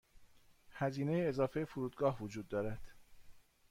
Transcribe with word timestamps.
هزینه 0.71 1.13
اضافه 1.27 1.65
فرودگاه 1.65 2.23
وجود 2.23 2.47
دارد. 2.47 2.81